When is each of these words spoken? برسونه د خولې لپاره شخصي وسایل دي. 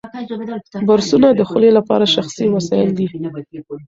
برسونه 0.87 1.27
د 1.33 1.41
خولې 1.49 1.71
لپاره 1.77 2.05
شخصي 2.15 2.45
وسایل 2.55 2.89
دي. 2.97 3.05